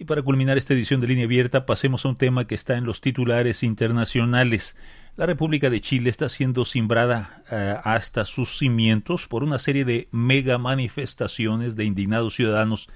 [0.00, 2.84] Y para culminar esta edición de línea abierta, pasemos a un tema que está en
[2.84, 4.76] los titulares internacionales.
[5.16, 10.06] La República de Chile está siendo simbrada eh, hasta sus cimientos por una serie de
[10.12, 12.88] mega manifestaciones de indignados ciudadanos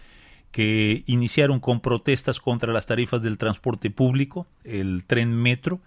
[0.52, 5.80] que iniciaron con protestas contra las tarifas del transporte público, el tren metro,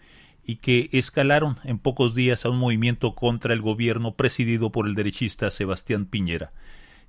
[0.44, 4.96] y que escalaron en pocos días a un movimiento contra el gobierno presidido por el
[4.96, 6.52] derechista Sebastián Piñera.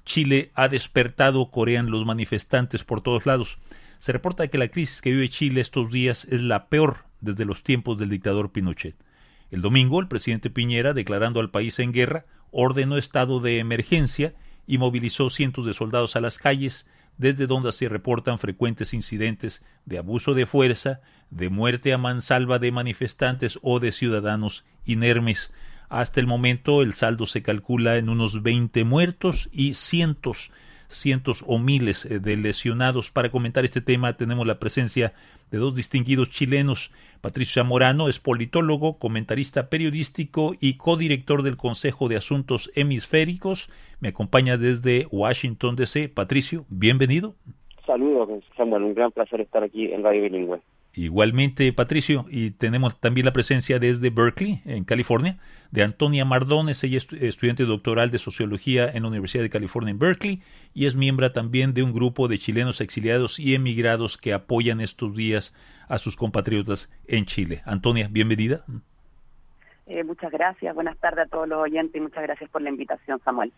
[0.04, 3.59] Chile ha despertado, corean los manifestantes por todos lados.
[3.98, 7.62] Se reporta que la crisis que vive Chile estos días es la peor desde los
[7.62, 8.96] tiempos del dictador Pinochet.
[9.50, 14.34] El domingo, el presidente Piñera, declarando al país en guerra, ordenó estado de emergencia
[14.66, 19.98] y movilizó cientos de soldados a las calles, desde donde se reportan frecuentes incidentes de
[19.98, 25.52] abuso de fuerza, de muerte a mansalva de manifestantes o de ciudadanos inermes.
[25.88, 30.51] Hasta el momento el saldo se calcula en unos 20 muertos y cientos
[30.88, 33.10] cientos o miles eh, de lesionados.
[33.10, 35.12] Para comentar este tema tenemos la presencia
[35.50, 36.90] de dos distinguidos chilenos.
[37.20, 43.70] Patricio Zamorano es politólogo, comentarista periodístico y codirector del Consejo de Asuntos Hemisféricos.
[44.01, 46.09] Me acompaña desde Washington, D.C.
[46.09, 47.34] Patricio, bienvenido.
[47.87, 48.82] Saludos, Samuel.
[48.82, 50.60] Un gran placer estar aquí en Radio Bilingüe.
[50.97, 55.37] Igualmente, Patricio, y tenemos también la presencia desde Berkeley, en California,
[55.71, 59.99] de Antonia Mardones, ella es estudiante doctoral de Sociología en la Universidad de California en
[59.99, 64.81] Berkeley y es miembro también de un grupo de chilenos exiliados y emigrados que apoyan
[64.81, 65.55] estos días
[65.89, 67.61] a sus compatriotas en Chile.
[67.67, 68.65] Antonia, bienvenida.
[69.87, 73.21] Eh, muchas gracias, buenas tardes a todos los oyentes y muchas gracias por la invitación,
[73.22, 73.53] Samuel.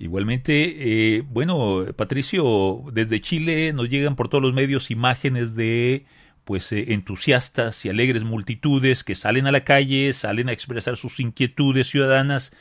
[0.00, 6.04] Igualmente, eh, bueno, Patricio, desde Chile nos llegan por todos los medios imágenes de
[6.44, 11.20] pues eh, entusiastas y alegres multitudes que salen a la calle, salen a expresar sus
[11.20, 12.56] inquietudes ciudadanas,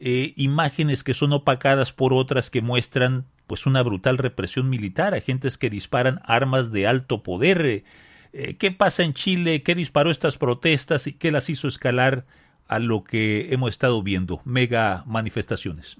[0.00, 5.58] eh, imágenes que son opacadas por otras que muestran pues una brutal represión militar, agentes
[5.58, 7.84] que disparan armas de alto poder.
[8.32, 9.62] Eh, ¿Qué pasa en Chile?
[9.62, 12.24] ¿Qué disparó estas protestas y qué las hizo escalar
[12.68, 14.40] a lo que hemos estado viendo?
[14.44, 15.96] Mega manifestaciones.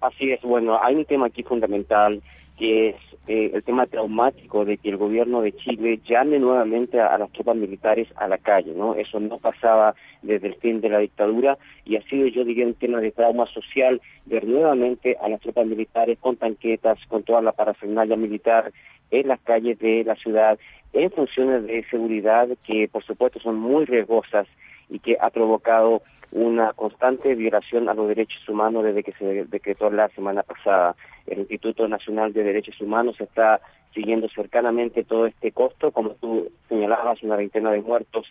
[0.00, 2.22] Así es, bueno, hay un tema aquí fundamental
[2.58, 7.16] que es eh, el tema traumático de que el gobierno de Chile llame nuevamente a,
[7.16, 8.94] las tropas militares a la calle, ¿no?
[8.94, 12.74] Eso no pasaba desde el fin de la dictadura y ha sido, yo diría, un
[12.74, 17.52] tema de trauma social ver nuevamente a las tropas militares con tanquetas, con toda la
[17.52, 18.72] parafernalia militar
[19.10, 20.58] en las calles de la ciudad,
[20.92, 24.46] en funciones de seguridad que, por supuesto, son muy riesgosas
[24.90, 29.90] y que ha provocado una constante violación a los derechos humanos desde que se decretó
[29.90, 30.96] la semana pasada.
[31.26, 33.60] El Instituto Nacional de Derechos Humanos está
[33.94, 38.26] siguiendo cercanamente todo este costo, como tú señalabas, una veintena de muertos,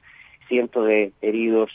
[0.47, 1.71] cientos de heridos,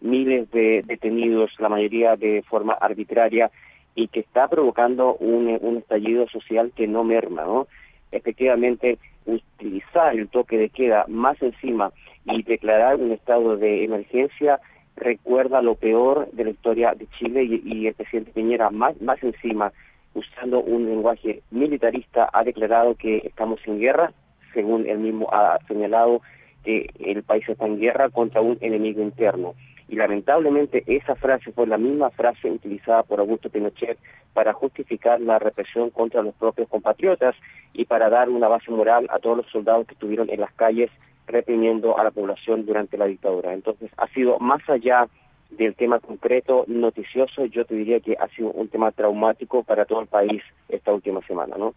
[0.00, 3.50] miles de detenidos, la mayoría de forma arbitraria,
[3.94, 7.66] y que está provocando un, un estallido social que no merma, ¿no?
[8.10, 11.92] Efectivamente, utilizar el toque de queda más encima
[12.24, 14.60] y declarar un estado de emergencia
[14.96, 19.72] recuerda lo peor de la historia de Chile y, el presidente Piñera más, más encima,
[20.14, 24.12] usando un lenguaje militarista, ha declarado que estamos en guerra,
[24.52, 26.20] según él mismo ha señalado
[26.64, 29.54] que el país está en guerra contra un enemigo interno.
[29.88, 33.98] Y lamentablemente esa frase fue la misma frase utilizada por Augusto Pinochet
[34.32, 37.34] para justificar la represión contra los propios compatriotas
[37.72, 40.90] y para dar una base moral a todos los soldados que estuvieron en las calles
[41.26, 43.52] reprimiendo a la población durante la dictadura.
[43.52, 45.08] Entonces, ha sido más allá
[45.50, 50.00] del tema concreto noticioso, yo te diría que ha sido un tema traumático para todo
[50.00, 51.74] el país esta última semana, ¿no?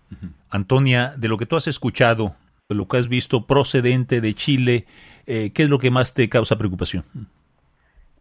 [0.49, 2.35] Antonia, de lo que tú has escuchado,
[2.69, 4.85] de lo que has visto procedente de Chile,
[5.27, 7.03] eh, ¿qué es lo que más te causa preocupación?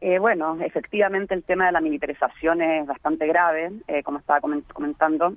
[0.00, 5.34] Eh, bueno, efectivamente el tema de la militarización es bastante grave, eh, como estaba comentando.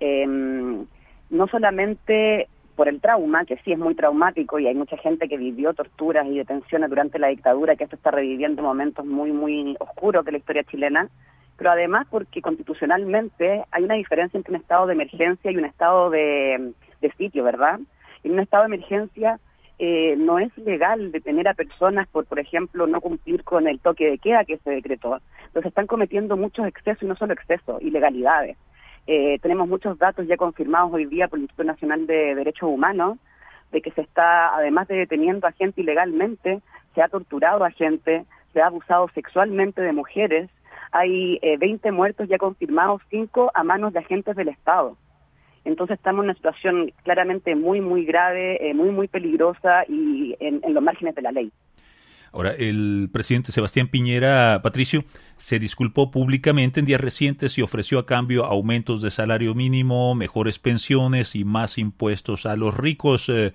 [0.00, 0.86] Em,
[1.28, 5.38] no solamente por el trauma, que sí es muy traumático y hay mucha gente que
[5.38, 10.24] vivió torturas y detenciones durante la dictadura, que esto está reviviendo momentos muy, muy oscuros
[10.24, 11.08] de la historia chilena,
[11.56, 16.10] pero además porque constitucionalmente hay una diferencia entre un estado de emergencia y un estado
[16.10, 16.74] de,
[17.16, 17.80] sitio, ¿verdad?
[18.24, 19.38] En un estado de emergencia
[19.78, 24.10] eh, no es legal detener a personas por, por ejemplo, no cumplir con el toque
[24.10, 25.20] de queda que se decretó.
[25.46, 28.58] Entonces están cometiendo muchos excesos y no solo excesos, ilegalidades.
[29.06, 33.18] Eh, tenemos muchos datos ya confirmados hoy día por el Instituto Nacional de Derechos Humanos
[33.72, 36.60] de que se está, además de deteniendo a gente ilegalmente,
[36.94, 40.50] se ha torturado a gente, se ha abusado sexualmente de mujeres.
[40.92, 44.96] Hay eh, 20 muertos ya confirmados, 5 a manos de agentes del Estado.
[45.64, 50.72] Entonces estamos en una situación claramente muy, muy grave, eh, muy, muy peligrosa y en
[50.72, 51.52] los márgenes de la ley.
[52.36, 55.04] Ahora, el presidente Sebastián Piñera, Patricio,
[55.38, 60.58] se disculpó públicamente en días recientes y ofreció a cambio aumentos de salario mínimo, mejores
[60.58, 63.30] pensiones y más impuestos a los ricos.
[63.30, 63.54] Eh,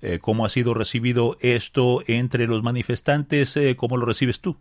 [0.00, 3.54] eh, ¿Cómo ha sido recibido esto entre los manifestantes?
[3.58, 4.56] Eh, ¿Cómo lo recibes tú?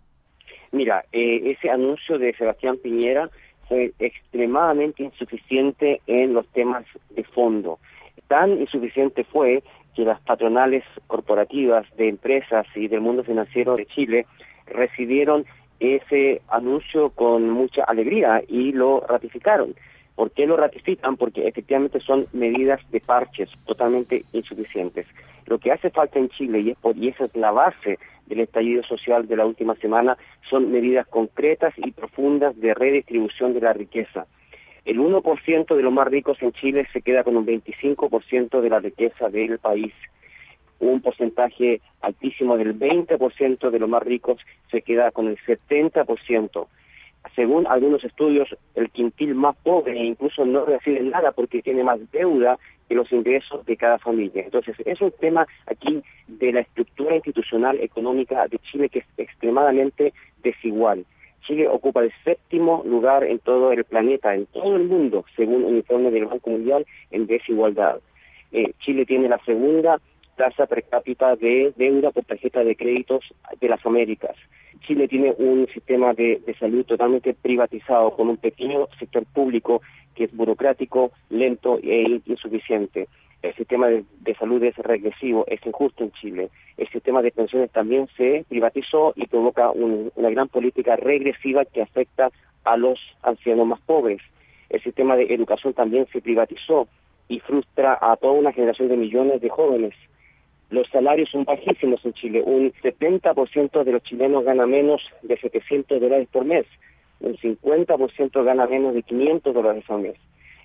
[0.74, 3.30] Mira, ese anuncio de Sebastián Piñera
[3.70, 7.80] fue extremadamente insuficiente en los temas de fondo.
[8.28, 9.64] Tan insuficiente fue
[9.96, 14.26] que las patronales corporativas de empresas y del mundo financiero de Chile
[14.68, 15.46] recibieron
[15.80, 19.76] ese anuncio con mucha alegría y lo ratificaron.
[20.16, 21.18] ¿Por qué lo ratifican?
[21.18, 25.08] Porque efectivamente son medidas de parches totalmente insuficientes.
[25.48, 27.98] Lo que hace falta en Chile, y, es por, y esa es la base
[28.28, 30.18] del estallido social de la última semana,
[30.50, 34.28] son medidas concretas y profundas de redistribución de la riqueza
[34.86, 38.80] el 1% de los más ricos en Chile se queda con un 25% de la
[38.80, 39.94] riqueza del país.
[40.80, 44.40] Un porcentaje altísimo del 20% de los más ricos
[44.72, 46.68] se queda con el 70%.
[47.36, 52.58] Según algunos estudios, el quintil más pobre incluso no recibe nada porque tiene más deuda
[52.90, 54.44] que los ingresos de cada familia.
[54.44, 60.14] Entonces, es un tema aquí de la estructura institucional económica de Chile que es extremadamente
[60.42, 61.06] desigual.
[61.46, 65.78] Chile ocupa el séptimo lugar en todo el planeta, en todo el mundo, según un
[65.78, 68.00] informe del Banco Mundial, en desigualdad.
[68.52, 70.00] Eh, Chile tiene la segunda
[70.36, 73.24] tasa per cápita de deuda por tarjeta de créditos
[73.60, 74.36] de las Américas.
[74.82, 79.82] Chile tiene un sistema de, de salud totalmente privatizado, con un pequeño sector público
[80.16, 83.08] que es burocrático, lento e insuficiente
[83.42, 86.50] el sistema de, salud es regresivo, es injusto en Chile.
[86.78, 92.30] El sistema de pensiones también se privatizó y provoca una gran política regresiva que afecta
[92.64, 94.22] a los ancianos más pobres.
[94.70, 96.88] El sistema de educación también se privatizó
[97.28, 99.94] y frustra a toda una generación de millones de jóvenes.
[100.70, 102.44] Los salarios son bajísimos en Chile.
[102.46, 106.66] Un 70% de los chilenos gana menos de 700 dólares por mes.
[107.20, 110.16] Un 50% gana menos de 500 dólares al mes.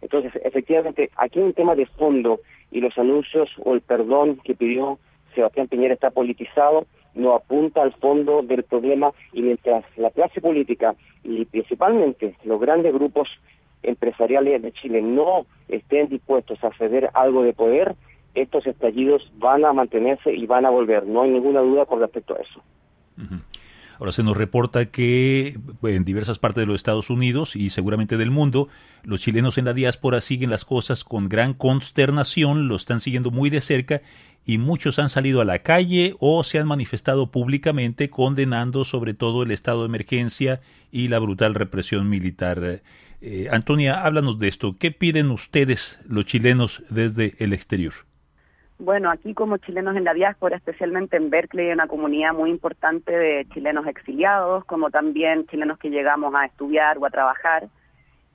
[0.00, 2.40] Entonces, efectivamente, aquí hay un tema de fondo
[2.70, 4.98] y los anuncios o el perdón que pidió
[5.34, 10.94] Sebastián Piñera está politizado, no apunta al fondo del problema y mientras la clase política
[11.22, 13.28] y principalmente los grandes grupos
[13.82, 17.94] empresariales de Chile no estén dispuestos a ceder algo de poder,
[18.34, 21.06] estos estallidos van a mantenerse y van a volver.
[21.06, 22.62] No hay ninguna duda con respecto a eso.
[23.98, 28.30] Ahora se nos reporta que en diversas partes de los Estados Unidos y seguramente del
[28.30, 28.68] mundo,
[29.02, 33.50] los chilenos en la diáspora siguen las cosas con gran consternación, lo están siguiendo muy
[33.50, 34.02] de cerca
[34.44, 39.42] y muchos han salido a la calle o se han manifestado públicamente condenando sobre todo
[39.42, 40.60] el estado de emergencia
[40.92, 42.82] y la brutal represión militar.
[43.20, 44.76] Eh, Antonia, háblanos de esto.
[44.78, 47.94] ¿Qué piden ustedes, los chilenos, desde el exterior?
[48.78, 53.10] Bueno, aquí como chilenos en la diáspora, especialmente en Berkeley, hay una comunidad muy importante
[53.10, 57.68] de chilenos exiliados, como también chilenos que llegamos a estudiar o a trabajar.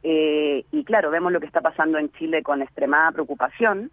[0.01, 3.91] Eh, y claro, vemos lo que está pasando en Chile con extremada preocupación.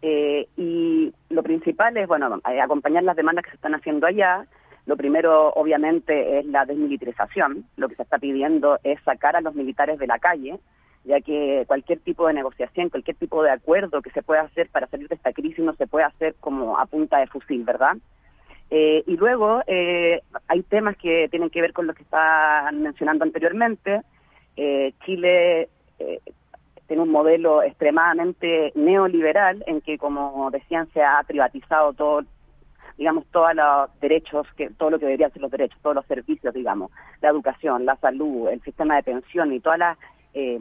[0.00, 4.46] Eh, y lo principal es, bueno, eh, acompañar las demandas que se están haciendo allá.
[4.86, 7.64] Lo primero, obviamente, es la desmilitarización.
[7.76, 10.60] Lo que se está pidiendo es sacar a los militares de la calle
[11.04, 14.86] ya que cualquier tipo de negociación, cualquier tipo de acuerdo que se pueda hacer para
[14.88, 17.96] salir de esta crisis no se puede hacer como a punta de fusil, ¿verdad?
[18.70, 23.24] Eh, y luego eh, hay temas que tienen que ver con lo que estaban mencionando
[23.24, 24.02] anteriormente.
[24.56, 25.68] Eh, Chile
[26.86, 32.24] tiene un modelo extremadamente neoliberal en que, como decían, se ha privatizado todo
[32.96, 36.52] digamos, todos los derechos, que todo lo que deberían ser los derechos, todos los servicios,
[36.52, 36.90] digamos,
[37.22, 39.98] la educación, la salud, el sistema de pensión y todas las
[40.34, 40.58] eh,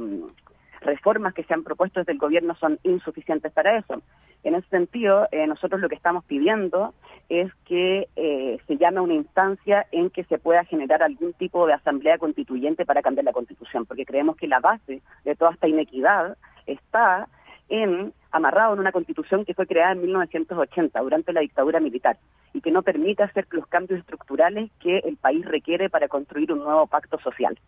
[0.81, 4.01] reformas que se han propuesto desde el gobierno son insuficientes para eso.
[4.43, 6.93] En ese sentido, eh, nosotros lo que estamos pidiendo
[7.27, 11.67] es que eh, se llame a una instancia en que se pueda generar algún tipo
[11.67, 15.67] de asamblea constituyente para cambiar la constitución, porque creemos que la base de toda esta
[15.67, 17.27] inequidad está
[17.67, 22.17] en amarrado en una constitución que fue creada en 1980 durante la dictadura militar
[22.53, 26.59] y que no permite hacer los cambios estructurales que el país requiere para construir un
[26.59, 27.59] nuevo pacto social.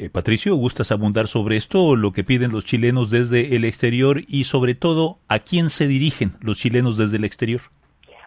[0.00, 4.44] Eh, Patricio, ¿gustas abundar sobre esto, lo que piden los chilenos desde el exterior y
[4.44, 7.62] sobre todo a quién se dirigen los chilenos desde el exterior?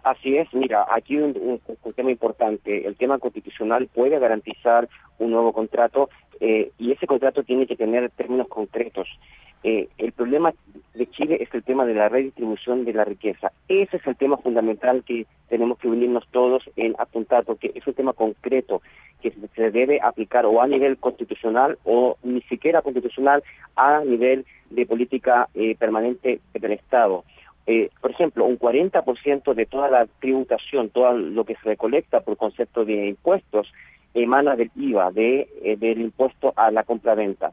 [0.03, 2.85] Así es, mira, aquí un, un, tema importante.
[2.85, 6.09] El tema constitucional puede garantizar un nuevo contrato
[6.41, 9.07] eh, y ese contrato tiene que tener términos concretos.
[9.63, 10.53] Eh, el problema
[10.93, 13.53] de Chile es el tema de la redistribución de la riqueza.
[13.69, 17.93] Ese es el tema fundamental que tenemos que unirnos todos en apuntar, porque es un
[17.93, 18.81] tema concreto
[19.21, 23.43] que se debe aplicar o a nivel constitucional o ni siquiera constitucional
[23.75, 27.23] a nivel de política eh, permanente del Estado.
[27.67, 32.35] eh, por ejemplo, un 40% de toda la tributación, todo lo que se recolecta por
[32.35, 33.71] concepto de impuestos,
[34.13, 37.51] emana del IVA, de, eh, del impuesto a la compraventa.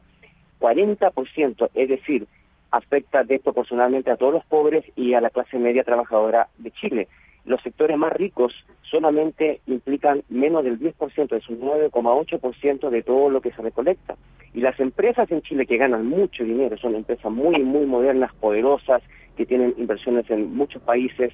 [0.59, 2.27] 40%, es decir,
[2.71, 7.07] afecta desproporcionalmente a todos los pobres y a la clase media trabajadora de Chile.
[7.45, 13.41] Los sectores más ricos solamente implican menos del 10%, es un 9,8% de todo lo
[13.41, 14.15] que se recolecta.
[14.53, 19.01] Y las empresas en Chile que ganan mucho dinero, son empresas muy, muy modernas, poderosas,
[19.37, 21.31] que tienen inversiones en muchos países,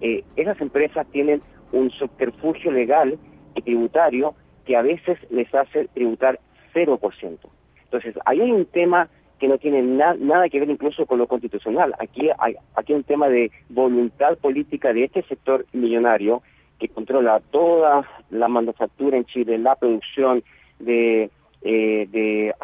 [0.00, 1.40] eh, esas empresas tienen
[1.72, 3.18] un subterfugio legal
[3.54, 4.34] y tributario
[4.64, 6.40] que a veces les hace tributar
[6.74, 7.38] 0%.
[7.84, 9.08] Entonces, ahí hay un tema
[9.44, 11.94] que no tiene nada que ver incluso con lo constitucional.
[11.98, 16.40] Aquí hay, aquí un tema de voluntad política de este sector millonario
[16.78, 20.42] que controla toda la manufactura en Chile, la producción
[20.78, 21.28] de,
[21.60, 22.54] eh, de,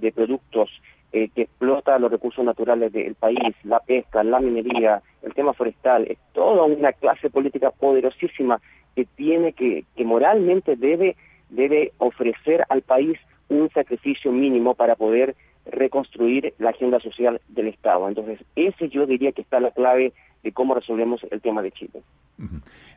[0.00, 0.70] de productos
[1.12, 6.06] eh, que explota los recursos naturales del país, la pesca, la minería, el tema forestal,
[6.08, 8.60] es toda una clase política poderosísima
[8.94, 11.16] que tiene que, que moralmente debe,
[11.48, 13.18] debe ofrecer al país
[13.48, 15.34] un sacrificio mínimo para poder
[15.70, 18.08] reconstruir la agenda social del Estado.
[18.08, 20.12] Entonces, ese yo diría que está la clave
[20.42, 22.02] de cómo resolvemos el tema de Chile.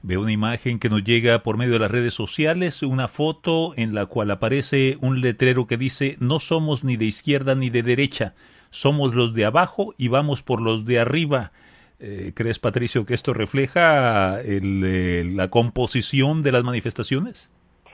[0.02, 3.94] Veo una imagen que nos llega por medio de las redes sociales, una foto en
[3.94, 8.34] la cual aparece un letrero que dice no somos ni de izquierda ni de derecha,
[8.70, 11.52] somos los de abajo y vamos por los de arriba.
[12.00, 17.52] Eh, ¿Crees, Patricio, que esto refleja eh, la composición de las manifestaciones?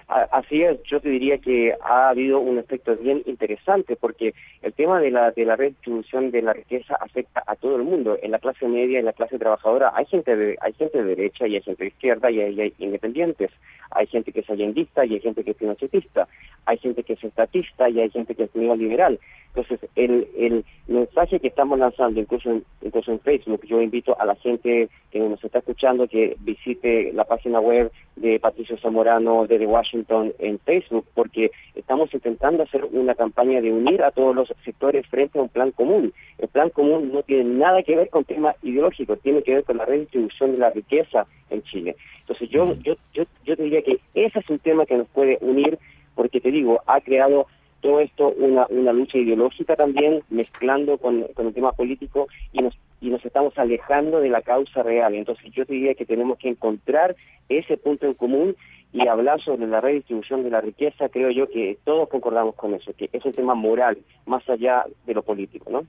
[0.09, 4.99] Así es, yo te diría que ha habido un efecto bien interesante porque el tema
[4.99, 8.17] de la de la redistribución de la riqueza afecta a todo el mundo.
[8.23, 11.45] En la clase media, en la clase trabajadora, hay gente de, hay gente de derecha
[11.45, 13.51] y hay gente de izquierda y hay, independientes.
[13.91, 16.27] Hay gente que es allendista y hay gente que es pinochetista.
[16.65, 19.19] Hay gente que es estatista y hay gente que es neoliberal.
[19.55, 24.25] Entonces, el, el mensaje que estamos lanzando, incluso en, incluso en Facebook, yo invito a
[24.25, 29.65] la gente que nos está escuchando que visite la página web de Patricio Zamorano desde
[29.65, 35.07] Washington en Facebook, porque estamos intentando hacer una campaña de unir a todos los sectores
[35.07, 36.13] frente a un plan común.
[36.37, 39.77] El plan común no tiene nada que ver con temas ideológicos, tiene que ver con
[39.77, 41.95] la redistribución de la riqueza en Chile.
[42.21, 45.79] Entonces yo, yo, yo, yo diría que ese es un tema que nos puede unir,
[46.13, 47.47] porque te digo, ha creado
[47.81, 52.77] todo esto una, una lucha ideológica también, mezclando con, con el tema político y nos,
[53.01, 55.13] y nos estamos alejando de la causa real.
[55.15, 57.15] Entonces yo diría que tenemos que encontrar
[57.47, 58.55] ese punto en común
[58.91, 62.91] y hablar sobre la redistribución de la riqueza, creo yo que todos concordamos con eso,
[62.97, 65.85] que es un tema moral, más allá de lo político, ¿no?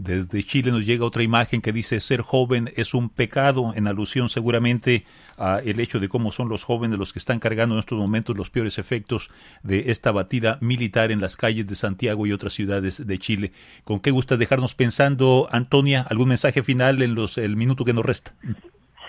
[0.00, 4.28] Desde Chile nos llega otra imagen que dice ser joven es un pecado, en alusión
[4.28, 5.02] seguramente
[5.36, 8.36] a el hecho de cómo son los jóvenes los que están cargando en estos momentos
[8.36, 9.28] los peores efectos
[9.64, 13.50] de esta batida militar en las calles de Santiago y otras ciudades de Chile.
[13.82, 16.06] ¿Con qué gustas dejarnos pensando, Antonia?
[16.08, 18.32] ¿Algún mensaje final en los el minuto que nos resta?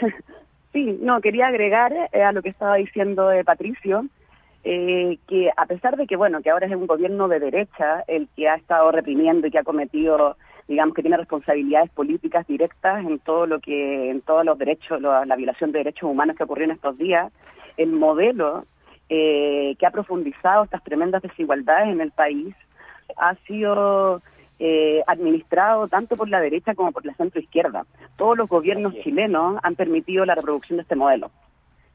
[0.71, 4.05] Sí, no, quería agregar eh, a lo que estaba diciendo eh, Patricio,
[4.63, 8.27] eh, que a pesar de que, bueno, que ahora es un gobierno de derecha el
[8.35, 10.37] que ha estado reprimiendo y que ha cometido
[10.69, 15.35] digamos que tiene responsabilidades políticas directas en todo lo que, en todos los derechos, la
[15.35, 17.33] violación de derechos humanos que ocurrió en estos días,
[17.75, 18.65] el modelo
[19.09, 22.55] eh, que ha profundizado estas tremendas desigualdades en el país
[23.17, 24.21] ha sido
[24.59, 27.87] eh, administrado tanto por la derecha como por la centro izquierda.
[28.15, 31.31] Todos los gobiernos chilenos han permitido la reproducción de este modelo.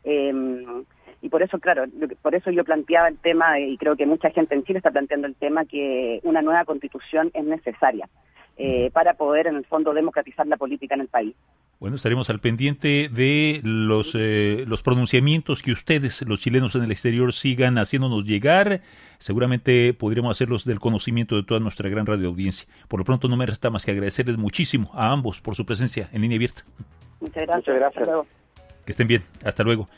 [0.02, 0.85] Em,
[1.23, 1.85] y por eso, claro,
[2.23, 5.28] por eso yo planteaba el tema, y creo que mucha gente en Chile está planteando
[5.28, 8.09] el tema, que una nueva constitución es necesaria.
[8.66, 11.35] Eh, para poder, en el fondo, democratizar la política en el país.
[11.80, 16.90] Bueno, estaremos al pendiente de los, eh, los pronunciamientos que ustedes, los chilenos en el
[16.90, 18.80] exterior, sigan haciéndonos llegar.
[19.18, 22.66] Seguramente podríamos hacerlos del conocimiento de toda nuestra gran radio audiencia.
[22.88, 26.09] Por lo pronto, no me resta más que agradecerles muchísimo a ambos por su presencia
[26.14, 26.62] en línea abierta.
[27.21, 27.76] Muchas gracias.
[27.76, 28.26] Muchas gracias.
[28.87, 29.23] Que estén bien.
[29.44, 29.88] Hasta luego.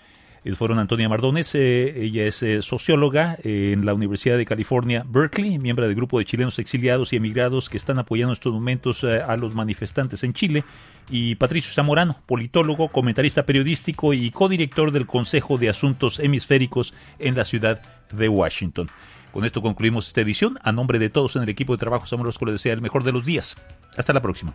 [0.54, 5.86] Fueron Antonia Mardones, eh, ella es eh, socióloga en la Universidad de California, Berkeley, miembro
[5.86, 9.36] del grupo de chilenos exiliados y emigrados que están apoyando en estos momentos eh, a
[9.36, 10.64] los manifestantes en Chile,
[11.10, 17.44] y Patricio Zamorano, politólogo, comentarista periodístico y codirector del Consejo de Asuntos Hemisféricos en la
[17.44, 17.80] ciudad
[18.12, 18.88] de Washington.
[19.32, 20.58] Con esto concluimos esta edición.
[20.62, 23.04] A nombre de todos en el equipo de trabajo, Samuel Rosco le desea el mejor
[23.04, 23.56] de los días.
[23.96, 24.54] Hasta la próxima.